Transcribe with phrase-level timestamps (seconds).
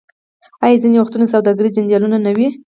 [0.63, 2.47] آیا ځینې وختونه سوداګریز جنجالونه نه وي؟